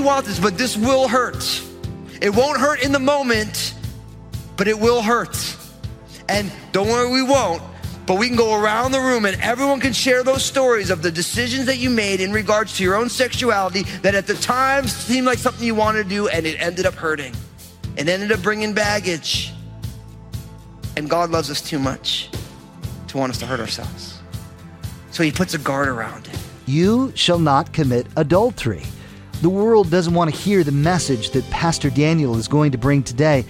[0.00, 0.06] you.
[0.06, 1.62] Want this, but this will hurt.
[2.20, 3.74] It won't hurt in the moment,
[4.56, 5.36] but it will hurt.
[6.28, 7.62] And don't worry, we won't.
[8.10, 11.12] But we can go around the room and everyone can share those stories of the
[11.12, 15.28] decisions that you made in regards to your own sexuality that at the time seemed
[15.28, 17.32] like something you wanted to do and it ended up hurting.
[17.96, 19.52] It ended up bringing baggage.
[20.96, 22.30] And God loves us too much
[23.06, 24.18] to want us to hurt ourselves.
[25.12, 26.36] So he puts a guard around it.
[26.66, 28.82] You shall not commit adultery.
[29.40, 33.04] The world doesn't want to hear the message that Pastor Daniel is going to bring
[33.04, 33.44] today.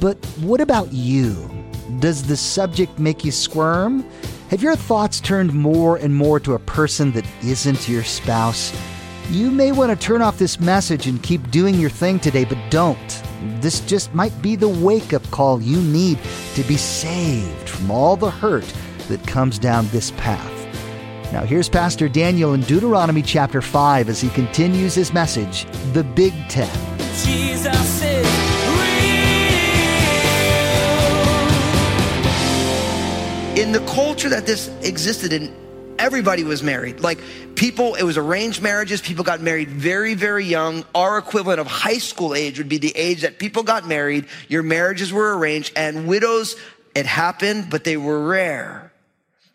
[0.00, 1.59] But what about you?
[2.00, 4.06] Does the subject make you squirm?
[4.48, 8.74] Have your thoughts turned more and more to a person that isn't your spouse?
[9.28, 12.56] You may want to turn off this message and keep doing your thing today, but
[12.70, 13.22] don't.
[13.60, 16.18] This just might be the wake up call you need
[16.54, 18.72] to be saved from all the hurt
[19.08, 20.56] that comes down this path.
[21.34, 26.32] Now, here's Pastor Daniel in Deuteronomy chapter 5 as he continues his message The Big
[26.48, 26.74] Ten.
[27.24, 27.99] Jesus
[33.60, 35.54] in the culture that this existed in,
[35.98, 37.00] everybody was married.
[37.00, 37.20] Like
[37.56, 39.02] people, it was arranged marriages.
[39.02, 40.82] People got married very, very young.
[40.94, 44.24] Our equivalent of high school age would be the age that people got married.
[44.48, 46.56] Your marriages were arranged and widows,
[46.94, 48.92] it happened, but they were rare.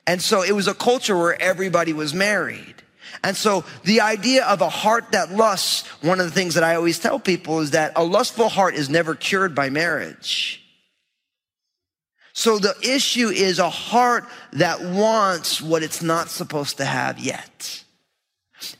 [0.06, 2.76] And so it was a culture where everybody was married.
[3.24, 6.76] And so the idea of a heart that lusts, one of the things that I
[6.76, 10.65] always tell people is that a lustful heart is never cured by marriage.
[12.36, 17.86] So the issue is a heart that wants what it's not supposed to have yet.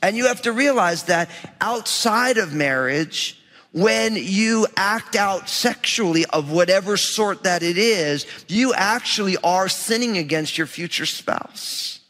[0.02, 3.40] And you have to realize that outside of marriage,
[3.72, 10.18] when you act out sexually of whatever sort that it is, you actually are sinning
[10.18, 12.00] against your future spouse.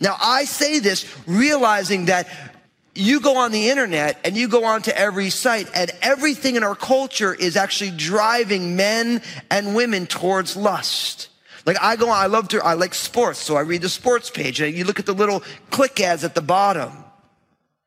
[0.00, 2.28] Now, I say this realizing that
[3.00, 6.74] you go on the internet and you go onto every site and everything in our
[6.74, 11.28] culture is actually driving men and women towards lust.
[11.64, 14.28] Like I go on, I love to, I like sports, so I read the sports
[14.28, 16.92] page and you look at the little click ads at the bottom.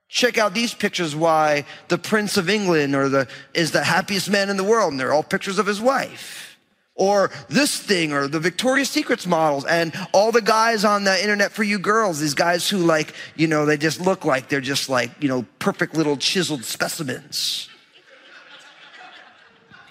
[0.08, 4.50] Check out these pictures why the Prince of England or the, is the happiest man
[4.50, 6.53] in the world and they're all pictures of his wife
[6.96, 11.52] or this thing or the Victoria's Secrets models and all the guys on the internet
[11.52, 14.90] for you girls, these guys who like, you know, they just look like they're just
[14.90, 17.70] like, you know, perfect little chiseled specimens.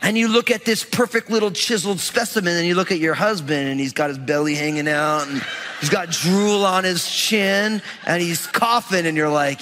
[0.05, 3.69] And you look at this perfect little chiseled specimen and you look at your husband
[3.69, 5.41] and he's got his belly hanging out and
[5.81, 9.61] he's got drool on his chin and he's coughing and you're like,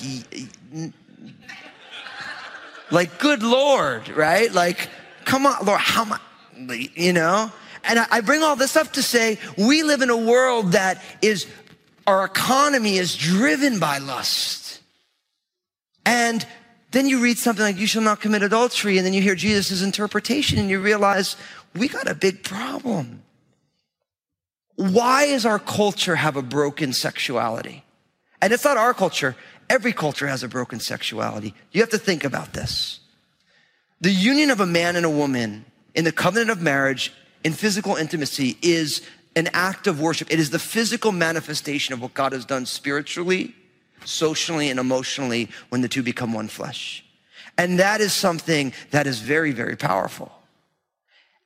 [2.91, 4.51] like, good Lord, right?
[4.51, 4.89] Like,
[5.27, 6.21] come on, Lord, how much?
[6.69, 7.53] You know?
[7.84, 11.47] And I bring all this up to say we live in a world that is,
[12.06, 14.81] our economy is driven by lust.
[16.04, 16.47] And
[16.91, 19.82] then you read something like, you shall not commit adultery, and then you hear Jesus'
[19.82, 21.37] interpretation and you realize
[21.75, 23.22] we got a big problem.
[24.77, 27.84] Why does our culture have a broken sexuality?
[28.42, 29.37] And it's not our culture.
[29.69, 31.54] Every culture has a broken sexuality.
[31.71, 33.00] You have to think about this.
[34.00, 37.12] The union of a man and a woman in the covenant of marriage
[37.45, 39.03] in physical intimacy is
[39.37, 40.31] an act of worship.
[40.31, 43.55] It is the physical manifestation of what God has done spiritually,
[44.05, 47.05] socially, and emotionally when the two become one flesh.
[47.56, 50.33] And that is something that is very, very powerful.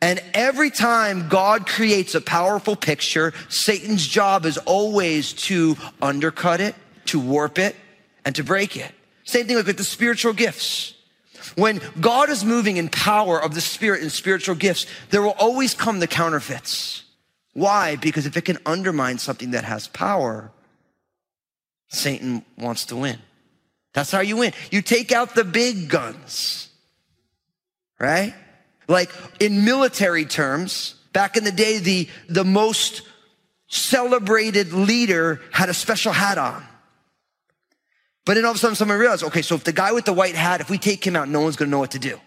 [0.00, 6.74] And every time God creates a powerful picture, Satan's job is always to undercut it,
[7.06, 7.74] to warp it,
[8.24, 8.92] and to break it.
[9.24, 10.94] Same thing with the spiritual gifts.
[11.56, 15.74] When God is moving in power of the Spirit and spiritual gifts, there will always
[15.74, 17.04] come the counterfeits.
[17.52, 17.96] Why?
[17.96, 20.50] Because if it can undermine something that has power,
[21.88, 23.18] Satan wants to win.
[23.92, 24.52] That's how you win.
[24.70, 26.68] You take out the big guns,
[28.00, 28.34] right?
[28.88, 33.02] Like in military terms, back in the day, the, the most
[33.68, 36.64] celebrated leader had a special hat on.
[38.24, 40.12] But then all of a sudden someone realized, okay, so if the guy with the
[40.12, 42.18] white hat, if we take him out, no one's gonna know what to do.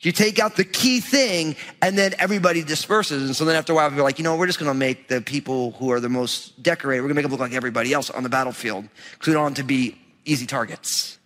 [0.00, 3.24] You take out the key thing and then everybody disperses.
[3.24, 5.20] And so then after a while, we're like, you know, we're just gonna make the
[5.20, 8.22] people who are the most decorated, we're gonna make them look like everybody else on
[8.22, 11.18] the battlefield because we to be easy targets.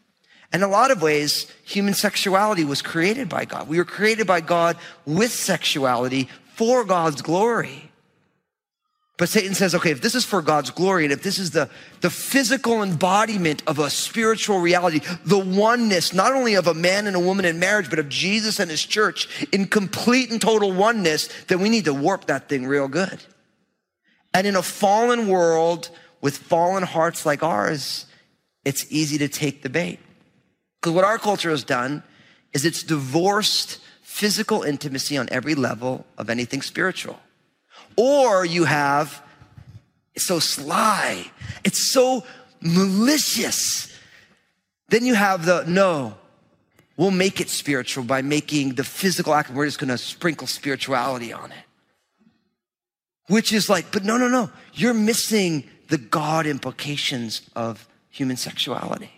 [0.52, 3.68] In a lot of ways, human sexuality was created by God.
[3.68, 7.90] We were created by God with sexuality for God's glory.
[9.16, 11.70] But Satan says, okay, if this is for God's glory and if this is the,
[12.00, 17.14] the physical embodiment of a spiritual reality, the oneness, not only of a man and
[17.14, 21.28] a woman in marriage, but of Jesus and his church in complete and total oneness,
[21.46, 23.20] then we need to warp that thing real good.
[24.32, 25.90] And in a fallen world
[26.20, 28.06] with fallen hearts like ours,
[28.64, 30.00] it's easy to take the bait.
[30.80, 32.02] Because what our culture has done
[32.52, 37.20] is it's divorced physical intimacy on every level of anything spiritual.
[37.96, 39.22] Or you have,
[40.14, 41.30] it's so sly,
[41.64, 42.24] it's so
[42.60, 43.92] malicious.
[44.88, 46.16] Then you have the, no,
[46.96, 51.52] we'll make it spiritual by making the physical act, we're just gonna sprinkle spirituality on
[51.52, 51.58] it.
[53.28, 59.10] Which is like, but no, no, no, you're missing the God implications of human sexuality.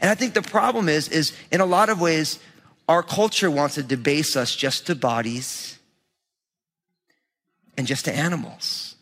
[0.00, 2.38] And I think the problem is, is in a lot of ways,
[2.88, 5.78] our culture wants to debase us just to bodies
[7.80, 8.94] and just to animals.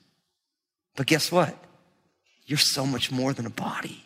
[0.96, 1.52] But guess what?
[2.46, 4.04] You're so much more than a body.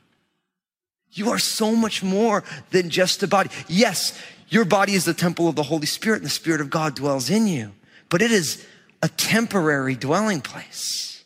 [1.11, 3.51] You are so much more than just a body.
[3.69, 6.95] Yes, your body is the temple of the Holy Spirit and the Spirit of God
[6.95, 7.73] dwells in you,
[8.09, 8.67] but it is
[9.03, 11.23] a temporary dwelling place.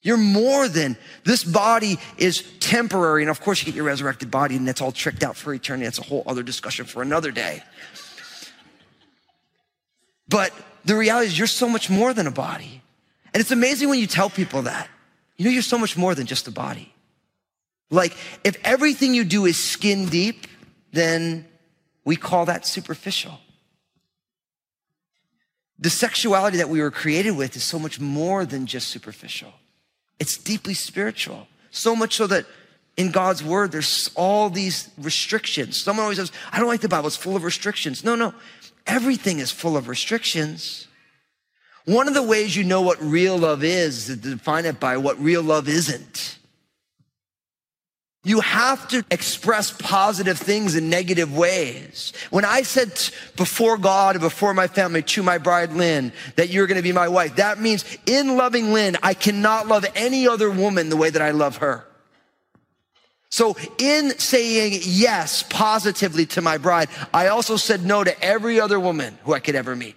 [0.00, 3.22] You're more than this body is temporary.
[3.22, 5.84] And of course, you get your resurrected body and that's all tricked out for eternity.
[5.84, 7.62] That's a whole other discussion for another day.
[10.26, 10.52] But
[10.88, 12.80] the reality is you're so much more than a body.
[13.34, 14.88] And it's amazing when you tell people that.
[15.36, 16.94] You know, you're so much more than just a body.
[17.90, 20.46] Like, if everything you do is skin deep,
[20.92, 21.46] then
[22.06, 23.38] we call that superficial.
[25.78, 29.52] The sexuality that we were created with is so much more than just superficial.
[30.18, 31.48] It's deeply spiritual.
[31.70, 32.46] So much so that
[32.96, 35.82] in God's word, there's all these restrictions.
[35.82, 38.02] Someone always says, I don't like the Bible, it's full of restrictions.
[38.02, 38.32] No, no,
[38.88, 40.88] everything is full of restrictions.
[41.84, 44.96] One of the ways you know what real love is, is to define it by
[44.96, 46.38] what real love isn't.
[48.24, 52.12] You have to express positive things in negative ways.
[52.28, 52.90] When I said
[53.36, 56.92] before God and before my family to my bride Lynn that you're going to be
[56.92, 61.08] my wife, that means in loving Lynn, I cannot love any other woman the way
[61.08, 61.87] that I love her.
[63.30, 68.80] So in saying yes positively to my bride, I also said no to every other
[68.80, 69.96] woman who I could ever meet.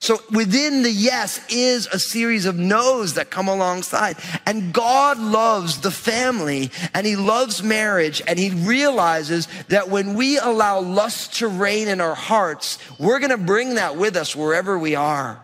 [0.00, 4.16] So within the yes is a series of no's that come alongside.
[4.46, 10.38] And God loves the family and he loves marriage and he realizes that when we
[10.38, 14.76] allow lust to reign in our hearts, we're going to bring that with us wherever
[14.76, 15.40] we are.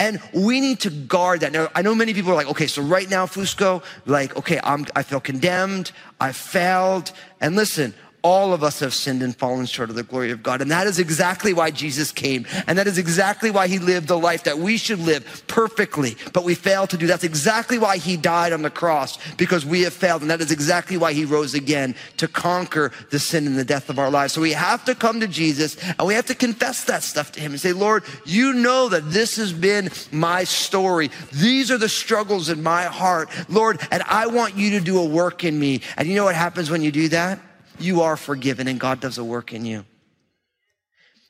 [0.00, 1.52] And we need to guard that.
[1.52, 4.86] Now, I know many people are like, okay, so right now, Fusco, like, okay, I'm,
[4.96, 5.92] I feel condemned.
[6.20, 7.12] I failed.
[7.40, 10.62] And listen, all of us have sinned and fallen short of the glory of God.
[10.62, 12.46] And that is exactly why Jesus came.
[12.66, 16.42] And that is exactly why he lived the life that we should live perfectly, but
[16.42, 17.06] we failed to do.
[17.06, 20.22] That's exactly why he died on the cross, because we have failed.
[20.22, 23.90] And that is exactly why he rose again to conquer the sin and the death
[23.90, 24.32] of our lives.
[24.32, 27.40] So we have to come to Jesus and we have to confess that stuff to
[27.40, 31.10] him and say, Lord, you know that this has been my story.
[31.30, 35.04] These are the struggles in my heart, Lord, and I want you to do a
[35.04, 35.82] work in me.
[35.98, 37.38] And you know what happens when you do that?
[37.78, 39.84] You are forgiven and God does a work in you.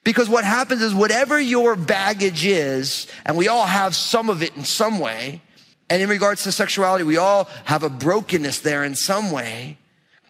[0.04, 4.54] Because what happens is whatever your baggage is, and we all have some of it
[4.54, 5.40] in some way,
[5.88, 9.78] and in regards to sexuality, we all have a brokenness there in some way.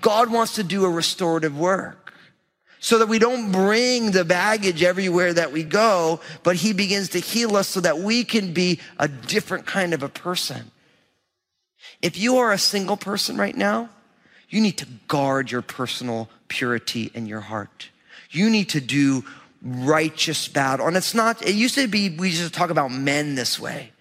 [0.01, 2.15] God wants to do a restorative work
[2.79, 7.19] so that we don't bring the baggage everywhere that we go, but He begins to
[7.19, 10.71] heal us so that we can be a different kind of a person.
[12.03, 13.89] If you are a single person right now,
[14.49, 17.91] you need to guard your personal purity in your heart.
[18.31, 19.25] You need to do
[19.63, 20.87] righteous battle.
[20.87, 23.93] And it's not, it used to be, we to talk about men this way.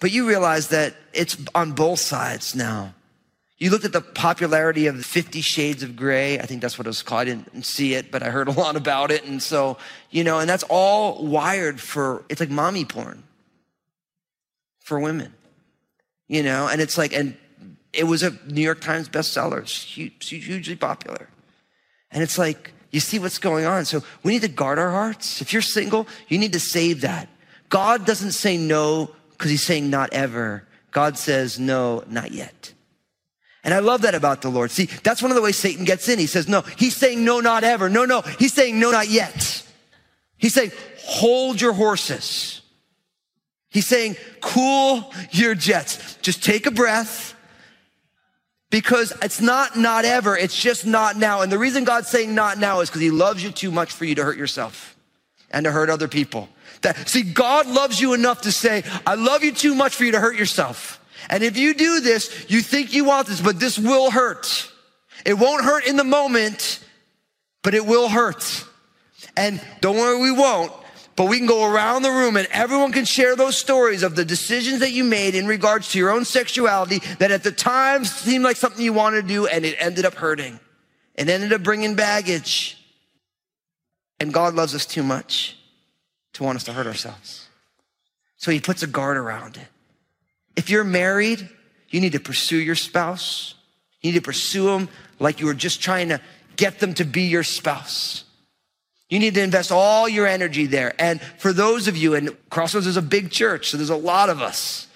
[0.00, 2.94] But you realize that it's on both sides now.
[3.58, 6.38] You looked at the popularity of Fifty Shades of Grey.
[6.38, 7.22] I think that's what it was called.
[7.22, 9.24] I didn't see it, but I heard a lot about it.
[9.24, 9.78] And so,
[10.12, 13.24] you know, and that's all wired for, it's like mommy porn
[14.78, 15.34] for women,
[16.28, 17.36] you know, and it's like, and
[17.92, 19.62] it was a New York Times bestseller.
[19.62, 21.28] It's hugely popular.
[22.10, 23.84] And it's like, you see what's going on.
[23.84, 25.40] So we need to guard our hearts.
[25.42, 27.28] If you're single, you need to save that.
[27.68, 30.66] God doesn't say no because he's saying not ever.
[30.90, 32.72] God says no, not yet.
[33.62, 34.70] And I love that about the Lord.
[34.70, 36.18] See, that's one of the ways Satan gets in.
[36.18, 36.62] He says no.
[36.62, 37.90] He's saying no, not ever.
[37.90, 38.22] No, no.
[38.22, 39.62] He's saying no, not yet.
[40.38, 40.72] He's saying
[41.04, 42.62] hold your horses.
[43.68, 46.16] He's saying cool your jets.
[46.22, 47.34] Just take a breath
[48.70, 51.40] because it's not not ever, it's just not now.
[51.40, 54.04] And the reason God's saying not now is because he loves you too much for
[54.04, 54.94] you to hurt yourself.
[55.50, 56.48] and to hurt other people.
[56.82, 60.12] That, see, God loves you enough to say, I love you too much for you
[60.12, 61.00] to hurt yourself.
[61.30, 64.70] And if you do this, you think you want this, but this will hurt.
[65.24, 66.84] It won't hurt in the moment,
[67.62, 68.64] but it will hurt.
[69.36, 70.72] And don't worry, we won't.
[71.18, 74.24] But we can go around the room and everyone can share those stories of the
[74.24, 78.44] decisions that you made in regards to your own sexuality that at the time seemed
[78.44, 80.60] like something you wanted to do and it ended up hurting.
[81.16, 82.80] It ended up bringing baggage.
[84.20, 85.56] And God loves us too much
[86.34, 87.48] to want us to hurt ourselves.
[88.36, 89.66] So he puts a guard around it.
[90.54, 91.48] If you're married,
[91.88, 93.56] you need to pursue your spouse.
[94.02, 96.20] You need to pursue them like you were just trying to
[96.54, 98.22] get them to be your spouse.
[99.08, 100.94] You need to invest all your energy there.
[100.98, 104.28] And for those of you, and Crossroads is a big church, so there's a lot
[104.28, 104.86] of us.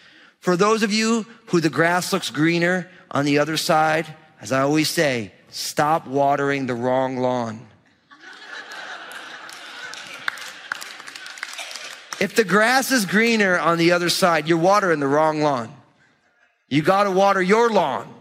[0.40, 4.06] For those of you who the grass looks greener on the other side,
[4.40, 7.66] as I always say, stop watering the wrong lawn.
[12.20, 15.74] If the grass is greener on the other side, you're watering the wrong lawn.
[16.68, 18.12] You got to water your lawn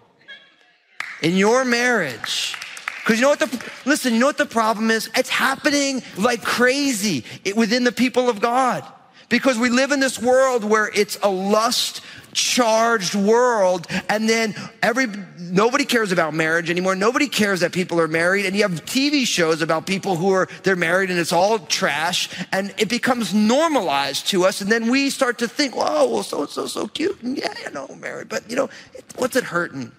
[1.22, 2.56] in your marriage.
[3.04, 5.10] Because you know what the, listen, you know what the problem is?
[5.16, 8.86] It's happening like crazy within the people of God.
[9.28, 12.02] Because we live in this world where it's a lust
[12.34, 18.08] charged world and then every nobody cares about marriage anymore nobody cares that people are
[18.08, 21.60] married and you have tv shows about people who are they're married and it's all
[21.60, 26.24] trash and it becomes normalized to us and then we start to think whoa well
[26.24, 28.70] so and so so cute and yeah you know married but you know
[29.18, 29.92] what's it hurting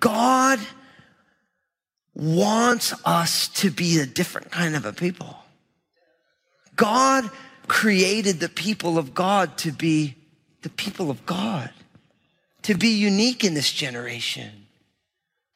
[0.00, 0.58] god
[2.14, 5.36] wants us to be a different kind of a people
[6.76, 7.30] god
[7.72, 10.14] created the people of God to be
[10.62, 11.70] the people of God,
[12.62, 14.50] to be unique in this generation.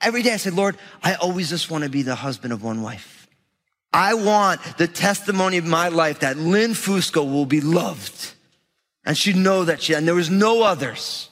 [0.01, 2.83] Every day I said, Lord, I always just want to be the husband of one
[2.83, 3.29] wife.
[3.93, 8.33] I want the testimony of my life that Lynn Fusco will be loved.
[9.05, 11.31] And she'd know that she, and there was no others.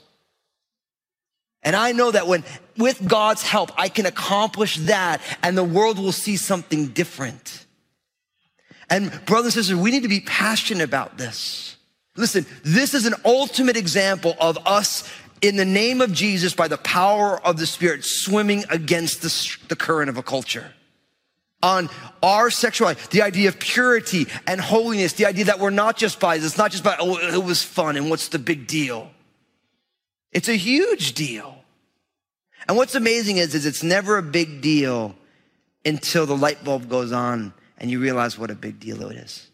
[1.62, 2.44] And I know that when,
[2.76, 7.64] with God's help, I can accomplish that and the world will see something different.
[8.90, 11.76] And brothers and sisters, we need to be passionate about this.
[12.16, 16.78] Listen, this is an ultimate example of us in the name of Jesus by the
[16.78, 20.72] power of the Spirit swimming against the, the current of a culture.
[21.62, 21.88] On
[22.22, 26.36] our sexuality, the idea of purity and holiness, the idea that we're not just by
[26.36, 29.10] it's not just by, oh, it was fun and what's the big deal?
[30.30, 31.53] It's a huge deal.
[32.66, 35.14] And what's amazing is, is it's never a big deal
[35.84, 39.50] until the light bulb goes on and you realize what a big deal it is.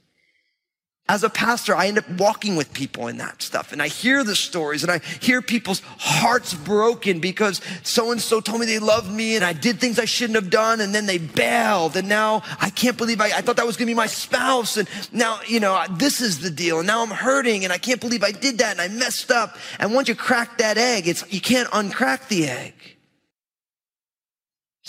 [1.09, 4.23] As a pastor, I end up walking with people in that stuff and I hear
[4.23, 8.79] the stories and I hear people's hearts broken because so and so told me they
[8.79, 12.09] loved me and I did things I shouldn't have done and then they bailed and
[12.09, 15.41] now I can't believe I, I thought that was gonna be my spouse and now,
[15.49, 18.31] you know, this is the deal and now I'm hurting and I can't believe I
[18.31, 19.57] did that and I messed up.
[19.81, 22.75] And once you crack that egg, it's, you can't uncrack the egg.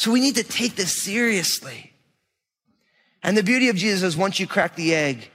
[0.01, 1.93] So we need to take this seriously.
[3.22, 5.29] And the beauty of Jesus is once you crack the egg,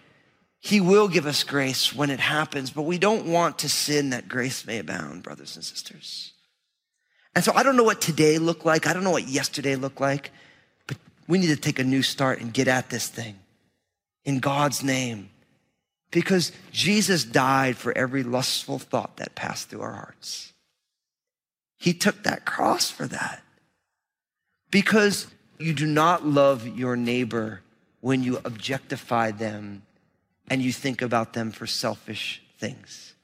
[0.59, 4.27] he will give us grace when it happens, but we don't want to sin that
[4.27, 6.33] grace may abound, brothers and sisters.
[7.37, 8.89] And so I don't know what today looked like.
[8.89, 10.33] I don't know what yesterday looked like,
[10.89, 10.97] but
[11.29, 13.39] we need to take a new start and get at this thing
[14.25, 15.31] in God's name.
[16.11, 20.53] Because Jesus died for every lustful thought that passed through our hearts.
[21.79, 23.45] He took that cross for that.
[24.71, 27.63] Because you do not love your neighbor
[28.01, 29.83] when you objectify them
[30.49, 33.15] and you think about them for selfish things.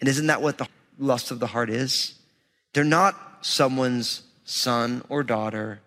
[0.00, 0.68] And isn't that what the
[0.98, 2.14] lust of the heart is?
[2.72, 5.80] They're not someone's son or daughter,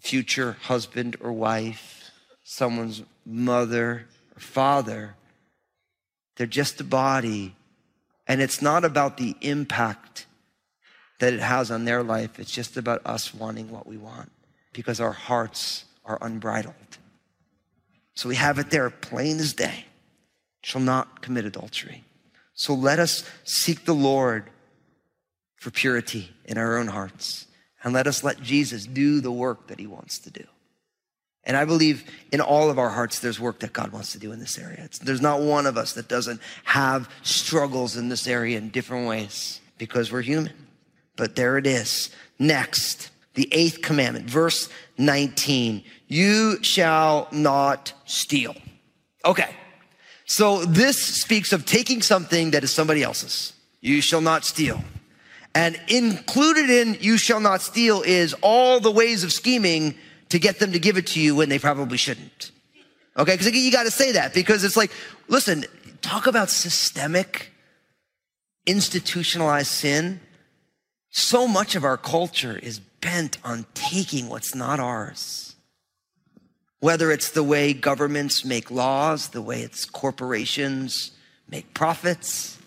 [0.00, 2.10] future husband or wife,
[2.42, 5.14] someone's mother or father.
[6.36, 7.54] They're just a body.
[8.26, 10.26] And it's not about the impact
[11.24, 12.38] that it has on their life.
[12.38, 14.30] It's just about us wanting what we want
[14.74, 16.74] because our hearts are unbridled.
[18.14, 19.86] So we have it there, plain as day.
[20.62, 22.04] Shall not commit adultery.
[22.52, 24.50] So let us seek the Lord
[25.56, 27.46] for purity in our own hearts.
[27.82, 30.44] And let us let Jesus do the work that he wants to do.
[31.44, 34.32] And I believe in all of our hearts, there's work that God wants to do
[34.32, 34.82] in this area.
[34.84, 39.08] It's, there's not one of us that doesn't have struggles in this area in different
[39.08, 40.52] ways because we're human.
[41.16, 42.10] But there it is.
[42.38, 44.68] Next, the eighth commandment, verse
[44.98, 45.84] 19.
[46.08, 48.54] You shall not steal.
[49.24, 49.54] Okay.
[50.26, 53.52] So this speaks of taking something that is somebody else's.
[53.80, 54.82] You shall not steal.
[55.54, 59.94] And included in you shall not steal is all the ways of scheming
[60.30, 62.50] to get them to give it to you when they probably shouldn't.
[63.16, 64.90] Okay, because you got to say that because it's like,
[65.28, 65.64] listen,
[66.02, 67.52] talk about systemic,
[68.66, 70.20] institutionalized sin.
[71.16, 75.54] So much of our culture is bent on taking what's not ours.
[76.80, 81.12] Whether it's the way governments make laws, the way it's corporations
[81.48, 82.58] make profits.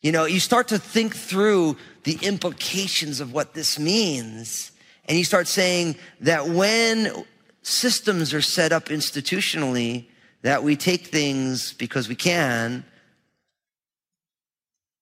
[0.00, 4.70] You know, you start to think through the implications of what this means.
[5.06, 7.24] And you start saying that when
[7.62, 10.06] systems are set up institutionally,
[10.42, 12.84] that we take things because we can,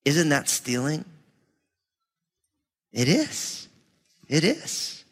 [0.06, 1.04] isn't that stealing?
[2.92, 3.68] It is.
[4.28, 5.04] It is.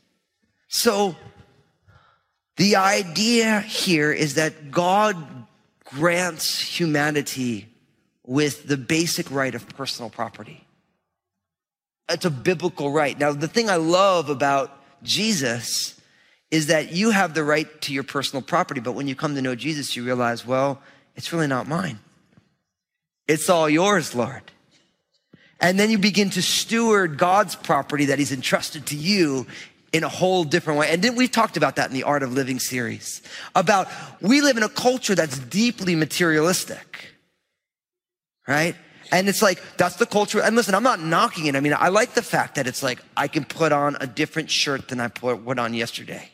[0.69, 1.17] So,
[2.57, 5.17] the idea here is that God
[5.85, 7.69] grants humanity
[8.27, 10.65] with the basic right of personal property.
[12.09, 13.19] It's a biblical right.
[13.19, 14.71] Now, the thing I love about
[15.03, 15.99] Jesus
[16.51, 19.43] is that you have the right to your personal property, but when you come to
[19.43, 20.81] know Jesus, you realize, well,
[21.15, 21.99] it's really not mine.
[23.27, 24.43] It's all yours, Lord.
[25.61, 29.47] And then you begin to steward God's property that He's entrusted to you
[29.93, 30.91] in a whole different way.
[30.91, 33.23] And then we've talked about that in the Art of Living series
[33.55, 33.89] about
[34.21, 37.13] we live in a culture that's deeply materialistic,
[38.47, 38.77] right?
[39.11, 40.43] And it's like, that's the culture.
[40.43, 41.57] And listen, I'm not knocking it.
[41.57, 44.51] I mean, I like the fact that it's like, I can put on a different
[44.51, 46.29] shirt than I put on yesterday.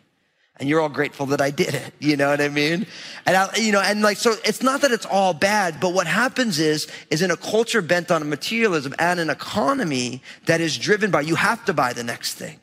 [0.61, 1.93] And you're all grateful that I did it.
[2.01, 2.87] You know what I mean?
[3.27, 6.07] And I, you know, and like, so it's not that it's all bad, but what
[6.07, 11.11] happens is, is in a culture bent on materialism and an economy that is driven
[11.11, 12.61] by, you have to buy the next thing.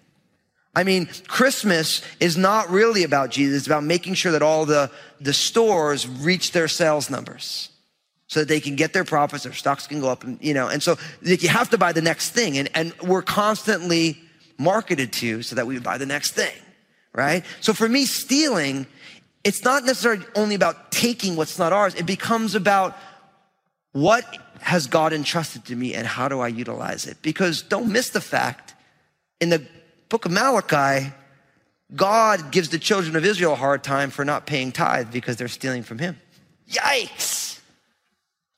[0.76, 3.58] I mean, Christmas is not really about Jesus.
[3.58, 7.72] It's about making sure that all the, the stores reach their sales numbers
[8.32, 10.70] so that they can get their profits, their stocks can go up, and you know,
[10.70, 14.18] and so you have to buy the next thing, and and we're constantly
[14.58, 16.54] marketed to so that we buy the next thing,
[17.14, 17.44] right?
[17.60, 18.88] So for me, stealing,
[19.44, 21.96] it's not necessarily only about taking what's not ours.
[21.96, 22.98] It becomes about
[23.92, 24.26] what
[24.62, 27.18] has God entrusted to me and how do I utilize it?
[27.22, 28.74] Because don't miss the fact
[29.40, 29.66] in the
[30.10, 31.12] book of Malachi,
[31.94, 35.48] God gives the children of Israel a hard time for not paying tithe because they're
[35.48, 36.18] stealing from him.
[36.70, 37.60] Yikes!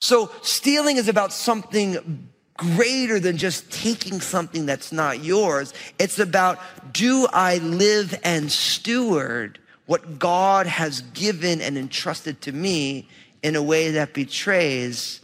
[0.02, 5.74] So stealing is about something greater than just taking something that's not yours.
[6.00, 6.60] It's about
[6.92, 13.08] do I live and steward what God has given and entrusted to me
[13.42, 15.20] in a way that betrays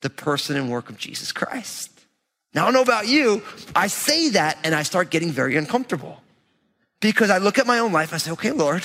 [0.00, 1.90] the person and work of Jesus Christ.
[2.54, 3.42] Now, I don't know about you.
[3.74, 6.22] I say that and I start getting very uncomfortable
[7.00, 8.12] because I look at my own life.
[8.12, 8.82] I say, okay, Lord,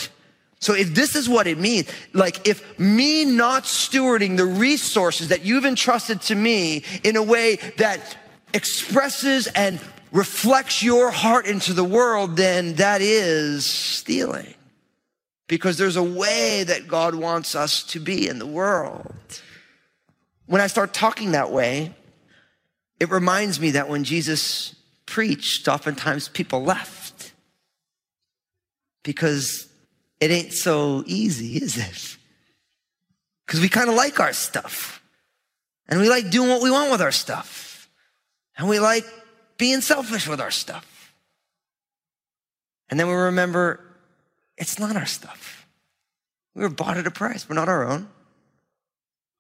[0.65, 5.45] so if this is what it means, like if me not stewarding the resources that
[5.45, 8.17] you've entrusted to me in a way that
[8.51, 9.79] expresses and
[10.11, 14.55] reflects your heart into the world, then that is stealing.
[15.47, 19.13] Because there's a way that God wants us to be in the world.
[20.47, 21.93] When I start talking that way,
[22.99, 24.73] it reminds me that when Jesus
[25.05, 27.33] preached, oftentimes people left
[29.03, 29.69] because
[30.25, 32.17] it ain't so easy, is it?
[33.45, 35.03] Because we kind of like our stuff.
[35.87, 37.87] And we like doing what we want with our stuff.
[38.57, 39.05] And we like
[39.57, 41.13] being selfish with our stuff.
[42.89, 43.81] And then we remember
[44.57, 45.67] it's not our stuff.
[46.55, 47.47] We were bought at a price.
[47.47, 48.09] We're not our own.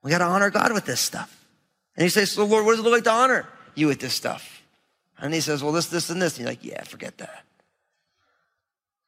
[0.03, 1.47] We got to honor God with this stuff.
[1.95, 4.13] And he says, So, Lord, what does it look like to honor you with this
[4.13, 4.61] stuff?
[5.17, 6.33] And he says, Well, this, this, and this.
[6.33, 7.43] And you're like, Yeah, forget that.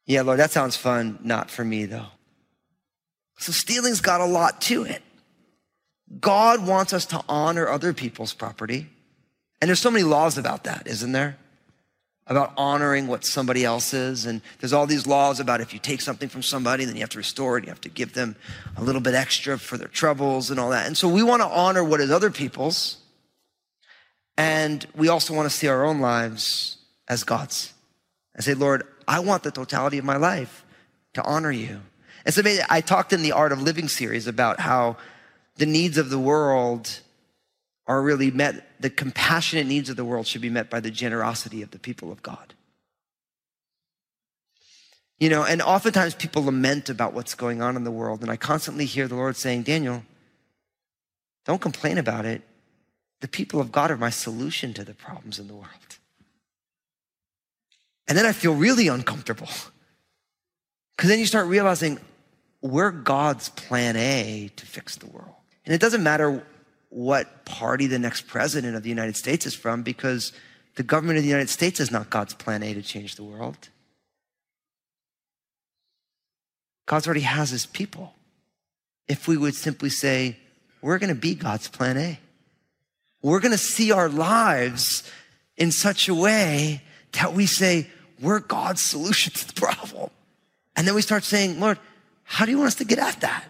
[0.08, 1.20] Yeah, Lord, that sounds fun.
[1.22, 2.08] Not for me, though.
[3.38, 5.04] So stealing's got a lot to it.
[6.20, 8.88] God wants us to honor other people's property.
[9.62, 11.38] And there's so many laws about that, isn't there?
[12.26, 14.26] About honoring what somebody else is.
[14.26, 17.10] And there's all these laws about if you take something from somebody, then you have
[17.10, 17.66] to restore it.
[17.66, 18.38] You have to give them
[18.78, 20.88] a little bit extra for their troubles and all that.
[20.88, 22.98] And so we want to honor what is other people's.
[24.38, 26.78] And we also want to see our own lives
[27.10, 27.74] as God's.
[28.36, 30.66] And say, Lord, I want the totality of my life
[31.14, 31.82] to honor you.
[32.26, 34.98] And so I talked in the Art of Living series about how
[35.56, 37.00] the needs of the world
[37.88, 41.62] are really met, the compassionate needs of the world should be met by the generosity
[41.62, 42.54] of the people of God.
[45.20, 48.36] You know, and oftentimes people lament about what's going on in the world, and I
[48.36, 50.04] constantly hear the Lord saying, Daniel,
[51.46, 52.42] don't complain about it.
[53.22, 55.98] The people of God are my solution to the problems in the world.
[58.08, 59.50] And then I feel really uncomfortable.
[60.96, 62.00] Because then you start realizing
[62.62, 65.36] we're God's plan A to fix the world.
[65.66, 66.46] And it doesn't matter
[66.90, 70.32] what party the next president of the United States is from, because
[70.76, 73.70] the government of the United States is not God's plan A to change the world.
[76.86, 78.14] God already has his people.
[79.08, 80.38] If we would simply say,
[80.82, 82.20] we're going to be God's plan A.
[83.22, 85.04] We're going to see our lives
[85.58, 86.82] in such a way
[87.14, 87.90] that we say,
[88.22, 90.10] we're God's solution to the problem.
[90.76, 91.80] And then we start saying, Lord,
[92.24, 93.46] how do you want us to get at that?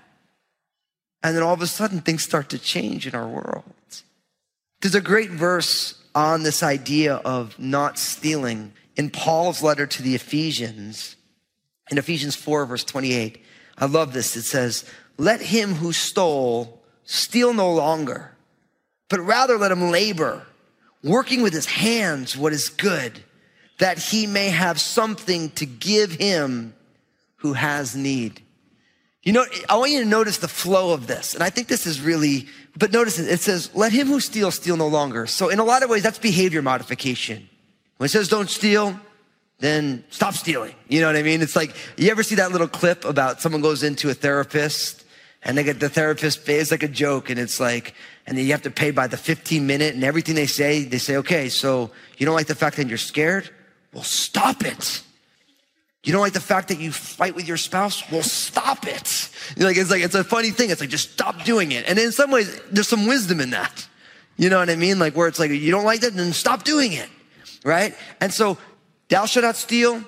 [1.23, 3.63] And then all of a sudden things start to change in our world.
[4.82, 10.15] There's a great verse on this idea of not stealing in Paul's letter to the
[10.15, 11.15] Ephesians,
[11.89, 13.43] in Ephesians 4, verse 28.
[13.77, 14.36] I love this.
[14.36, 14.86] It says,
[15.17, 18.36] Let him who stole steal no longer,
[19.10, 20.45] but rather let him labor,
[21.03, 23.23] working with his hands what is good,
[23.80, 26.74] that he may have something to give him
[27.38, 28.42] who has need.
[29.24, 31.34] You know, I want you to notice the flow of this.
[31.34, 33.28] And I think this is really, but notice it.
[33.28, 35.28] It says, let him who steals steal no longer.
[35.28, 37.48] So in a lot of ways, that's behavior modification.
[37.98, 38.98] When it says don't steal,
[39.60, 40.76] then stop stealing.
[40.88, 41.42] You know what I mean?
[41.42, 45.04] It's like, you ever see that little clip about someone goes into a therapist
[45.44, 47.94] and they get the therapist, it's like a joke and it's like,
[48.26, 50.98] and then you have to pay by the 15 minute and everything they say, they
[50.98, 53.50] say, okay, so you don't like the fact that you're scared?
[53.93, 55.04] Well, stop it.
[56.04, 58.10] You don't like the fact that you fight with your spouse?
[58.12, 59.30] Well, stop it.
[59.58, 60.69] You're like, it's like, it's a funny thing.
[60.69, 61.88] It's like, just stop doing it.
[61.88, 63.88] And in some ways, there's some wisdom in that.
[64.38, 65.00] You know what I mean?
[65.00, 67.10] Like where it's like, you don't like that, then stop doing it.
[67.65, 67.95] Right?
[68.21, 68.58] And so,
[69.10, 70.04] thou shalt not steal.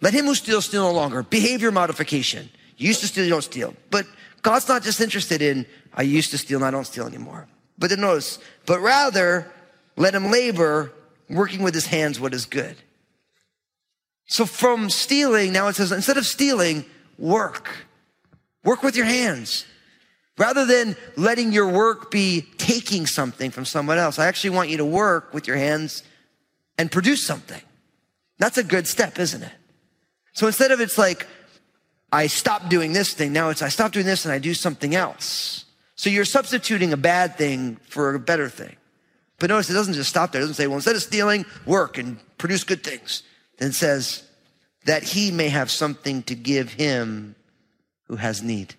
[0.00, 1.22] Let him who steals steal no longer.
[1.22, 2.50] Behavior modification.
[2.76, 3.74] You used to steal, you don't steal.
[3.90, 4.06] But
[4.42, 7.46] God's not just interested in, I used to steal and I don't steal anymore.
[7.78, 9.50] But then notice, but rather,
[9.96, 10.92] let him labor,
[11.28, 12.76] working with his hands what is good.
[14.26, 16.84] So from stealing, now it says, instead of stealing,
[17.18, 17.70] work.
[18.64, 19.66] Work with your hands.
[20.36, 24.78] Rather than letting your work be taking something from someone else, I actually want you
[24.78, 26.02] to work with your hands
[26.76, 27.60] and produce something.
[28.38, 29.52] That's a good step, isn't it?
[30.32, 31.26] So instead of it's like,
[32.10, 34.94] I stop doing this thing, now it's I stop doing this and I do something
[34.94, 35.64] else.
[35.94, 38.74] So you're substituting a bad thing for a better thing.
[39.38, 40.40] But notice it doesn't just stop there.
[40.40, 43.22] It doesn't say, well, instead of stealing, work and produce good things.
[43.58, 44.24] Then says,
[44.84, 47.34] that he may have something to give him
[48.06, 48.74] who has need.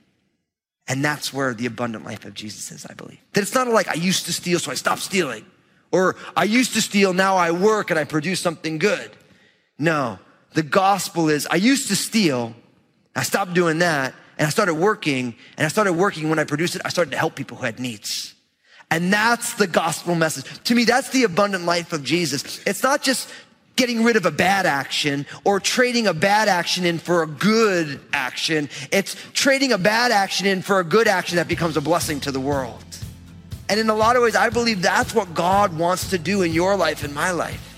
[0.87, 3.19] And that's where the abundant life of Jesus is, I believe.
[3.33, 5.45] That it's not like I used to steal, so I stopped stealing.
[5.91, 9.11] Or I used to steal, now I work and I produce something good.
[9.79, 10.19] No,
[10.53, 12.55] the gospel is I used to steal,
[13.15, 16.75] I stopped doing that, and I started working, and I started working when I produced
[16.75, 18.33] it, I started to help people who had needs.
[18.91, 20.45] And that's the gospel message.
[20.65, 22.61] To me, that's the abundant life of Jesus.
[22.67, 23.29] It's not just
[23.75, 27.99] getting rid of a bad action or trading a bad action in for a good
[28.13, 28.69] action.
[28.91, 32.31] It's trading a bad action in for a good action that becomes a blessing to
[32.31, 32.83] the world.
[33.67, 36.53] And in a lot of ways, I believe that's what God wants to do in
[36.53, 37.74] your life and my life.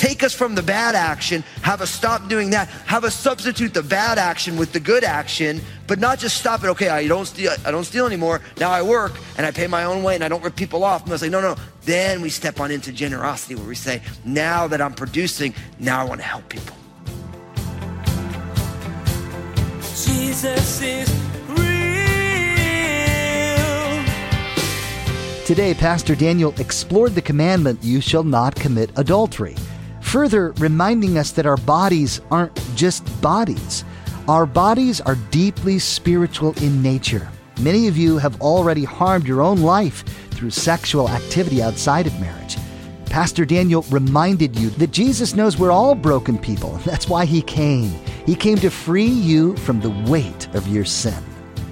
[0.00, 3.82] Take us from the bad action, have us stop doing that, have us substitute the
[3.82, 6.68] bad action with the good action, but not just stop it.
[6.68, 8.40] Okay, I don't steal, I don't steal anymore.
[8.58, 11.04] Now I work and I pay my own way and I don't rip people off.
[11.04, 11.54] And I say, no, no.
[11.82, 16.04] Then we step on into generosity where we say, now that I'm producing, now I
[16.04, 16.74] want to help people.
[20.02, 21.14] Jesus is
[21.50, 21.80] real.
[25.44, 29.56] Today, Pastor Daniel explored the commandment, You shall not commit adultery,
[30.10, 33.84] further reminding us that our bodies aren't just bodies.
[34.26, 37.28] Our bodies are deeply spiritual in nature.
[37.60, 42.56] Many of you have already harmed your own life through sexual activity outside of marriage.
[43.06, 46.72] Pastor Daniel reminded you that Jesus knows we're all broken people.
[46.84, 47.90] That's why he came.
[48.26, 51.22] He came to free you from the weight of your sin.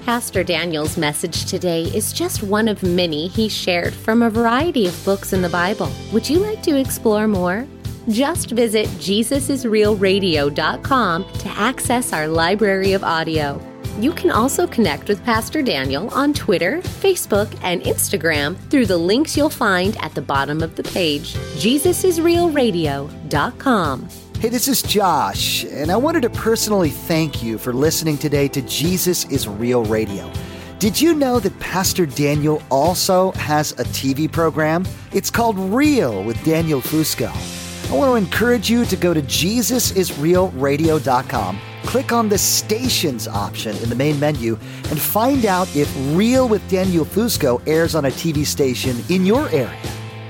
[0.05, 5.05] Pastor Daniel's message today is just one of many he shared from a variety of
[5.05, 5.91] books in the Bible.
[6.13, 7.67] Would you like to explore more?
[8.09, 13.61] Just visit JesusIsRealRadio.com to access our library of audio.
[13.99, 19.37] You can also connect with Pastor Daniel on Twitter, Facebook, and Instagram through the links
[19.37, 21.35] you'll find at the bottom of the page.
[21.35, 24.09] JesusIsRealRadio.com.
[24.39, 28.63] Hey, this is Josh, and I wanted to personally thank you for listening today to
[28.63, 30.33] Jesus is Real Radio.
[30.79, 34.87] Did you know that Pastor Daniel also has a TV program?
[35.13, 37.58] It's called Real with Daniel Fusco.
[37.91, 43.89] I want to encourage you to go to JesusIsRealRadio.com, click on the stations option in
[43.89, 44.59] the main menu,
[44.91, 49.49] and find out if Real with Daniel Fusco airs on a TV station in your
[49.49, 49.81] area.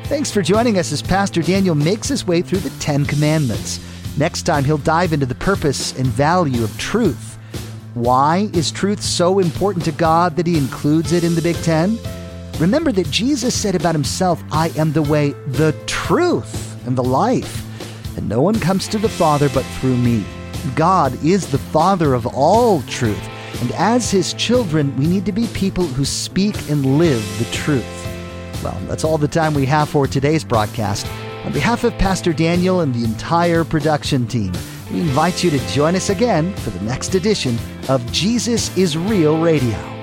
[0.04, 3.80] Thanks for joining us as Pastor Daniel makes his way through the Ten Commandments.
[4.16, 7.40] Next time, he'll dive into the purpose and value of truth.
[7.94, 11.98] Why is truth so important to God that he includes it in the Big Ten?
[12.60, 17.64] Remember that Jesus said about himself, I am the way, the truth, and the life.
[18.16, 20.24] And no one comes to the Father but through me.
[20.74, 23.28] God is the Father of all truth.
[23.60, 27.84] And as his children, we need to be people who speak and live the truth.
[28.64, 31.06] Well, that's all the time we have for today's broadcast.
[31.44, 34.52] On behalf of Pastor Daniel and the entire production team,
[34.90, 39.40] we invite you to join us again for the next edition of Jesus is Real
[39.40, 39.97] Radio.